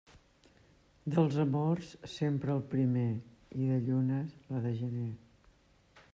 Dels 1.15 1.37
amors, 1.43 1.91
sempre 2.13 2.55
el 2.55 2.65
primer, 2.73 3.07
i 3.61 3.71
de 3.75 3.79
llunes, 3.91 4.35
la 4.51 4.65
de 4.67 4.75
gener. 4.83 5.11